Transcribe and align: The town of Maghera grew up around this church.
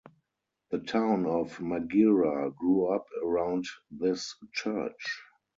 The 0.71 0.79
town 0.79 1.27
of 1.27 1.59
Maghera 1.59 2.49
grew 2.55 2.87
up 2.87 3.05
around 3.23 3.67
this 3.91 4.35
church. 4.51 5.21